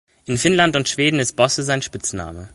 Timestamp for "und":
0.75-0.89